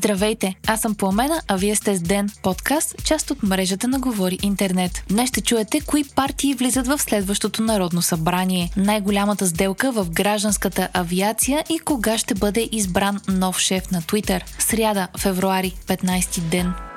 [0.00, 4.38] Здравейте, аз съм Пламена, а вие сте с Ден, подкаст, част от мрежата на Говори
[4.42, 5.04] Интернет.
[5.08, 11.64] Днес ще чуете кои партии влизат в следващото Народно събрание, най-голямата сделка в гражданската авиация
[11.68, 14.42] и кога ще бъде избран нов шеф на Twitter.
[14.58, 16.89] Сряда, февруари, 15 ден.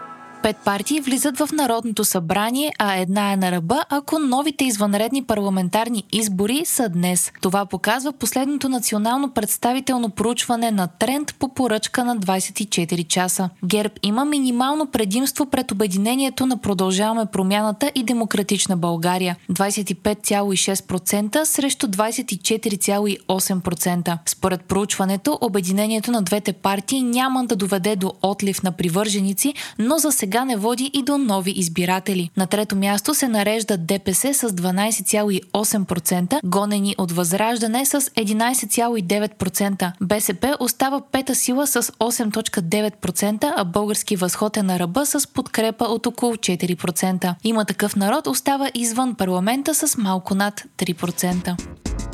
[0.44, 6.04] Пет партии влизат в Народното събрание, а една е на ръба, ако новите извънредни парламентарни
[6.12, 7.32] избори са днес.
[7.42, 13.50] Това показва последното национално представително проучване на тренд по поръчка на 24 часа.
[13.66, 24.18] ГЕРБ има минимално предимство пред обединението на Продължаваме промяната и Демократична България 25,6% срещу 24,8%.
[24.26, 30.12] Според проучването, обединението на двете партии няма да доведе до отлив на привърженици, но за
[30.12, 32.30] сега сега не води и до нови избиратели.
[32.38, 39.92] На трето място се нарежда ДПС с 12,8%, гонени от Възраждане с 11,9%.
[40.02, 46.06] БСП остава пета сила с 8,9%, а Български възход е на ръба с подкрепа от
[46.06, 47.36] около 4%.
[47.44, 52.13] Има такъв народ остава извън парламента с малко над 3%.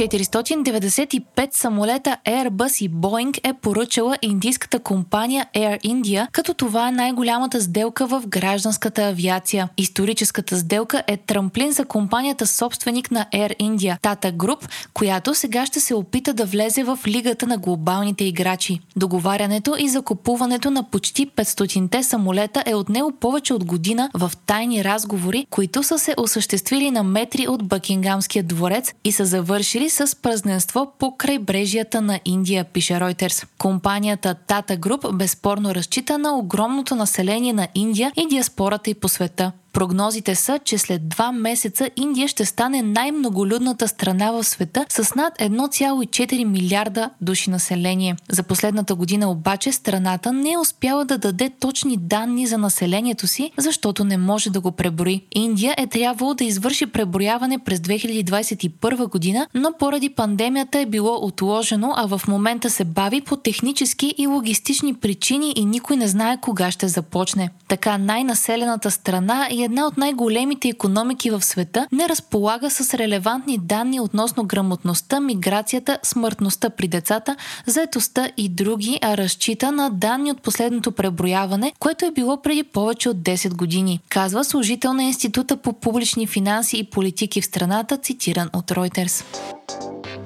[0.00, 7.60] 495 самолета Airbus и Boeing е поръчала индийската компания Air India, като това е най-голямата
[7.60, 9.68] сделка в гражданската авиация.
[9.76, 15.80] Историческата сделка е трамплин за компанията собственик на Air India, Tata Group, която сега ще
[15.80, 18.80] се опита да влезе в лигата на глобалните играчи.
[18.96, 25.46] Договарянето и закупуването на почти 500-те самолета е отнело повече от година в тайни разговори,
[25.50, 31.16] които са се осъществили на метри от Бъкингамския дворец и са завършили с празненство по
[31.16, 33.46] крайбрежията на Индия, пише Reuters.
[33.58, 39.52] Компанията Tata Group безспорно разчита на огромното население на Индия и диаспората и по света.
[39.72, 45.38] Прогнозите са, че след два месеца Индия ще стане най-многолюдната страна в света с над
[45.38, 48.16] 1,4 милиарда души население.
[48.28, 53.50] За последната година обаче страната не е успяла да даде точни данни за населението си,
[53.56, 55.22] защото не може да го преброи.
[55.32, 61.92] Индия е трябвало да извърши преброяване през 2021 година, но поради пандемията е било отложено,
[61.96, 66.70] а в момента се бави по технически и логистични причини и никой не знае кога
[66.70, 67.50] ще започне.
[67.68, 74.00] Така най-населената страна е една от най-големите економики в света не разполага с релевантни данни
[74.00, 80.92] относно грамотността, миграцията, смъртността при децата, заетостта и други, а разчита на данни от последното
[80.92, 86.26] преброяване, което е било преди повече от 10 години, казва служител на Института по публични
[86.26, 89.24] финанси и политики в страната, цитиран от Reuters.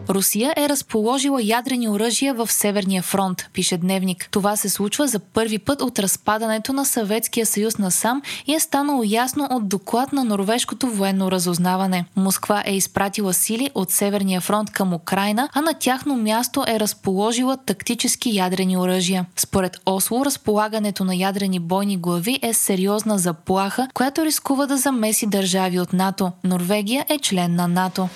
[0.09, 4.29] Русия е разположила ядрени оръжия в Северния фронт, пише Дневник.
[4.31, 8.61] Това се случва за първи път от разпадането на Съветския съюз на сам и е
[8.61, 12.05] станало ясно от доклад на норвежкото военно разузнаване.
[12.17, 17.57] Москва е изпратила сили от Северния фронт към Украина, а на тяхно място е разположила
[17.57, 19.27] тактически ядрени оръжия.
[19.37, 25.81] Според Осло, разполагането на ядрени бойни глави е сериозна заплаха, която рискува да замеси държави
[25.81, 26.33] от НАТО.
[26.45, 28.09] Норвегия е член на НАТО.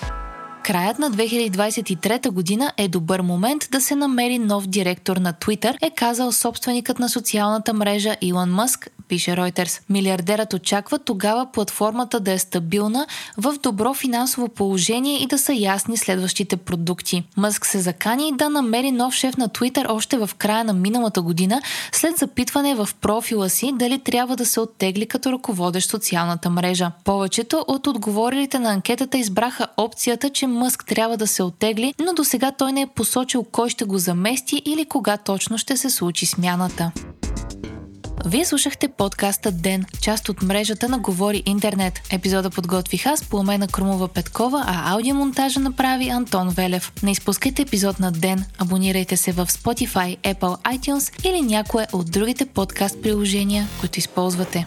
[0.68, 5.90] Краят на 2023 година е добър момент да се намери нов директор на Twitter, е
[5.90, 9.80] казал собственикът на социалната мрежа Илон Мъск, пише Reuters.
[9.88, 13.06] Милиардерът очаква тогава платформата да е стабилна,
[13.36, 17.24] в добро финансово положение и да са ясни следващите продукти.
[17.36, 21.60] Мъск се закани да намери нов шеф на Twitter още в края на миналата година,
[21.92, 26.90] след запитване в профила си дали трябва да се оттегли като ръководещ социалната мрежа.
[27.04, 32.24] Повечето от отговорилите на анкетата избраха опцията, че Мъск трябва да се оттегли, но до
[32.24, 36.26] сега той не е посочил кой ще го замести или кога точно ще се случи
[36.26, 36.92] смяната.
[38.26, 42.00] Вие слушахте подкаста Ден, част от мрежата на Говори Интернет.
[42.10, 46.92] Епизода подготвих аз, Пламена Крумова Петкова, а аудиомонтажа направи Антон Велев.
[47.02, 52.46] Не изпускайте епизод на Ден, абонирайте се в Spotify, Apple, iTunes или някое от другите
[52.46, 54.66] подкаст приложения, които използвате.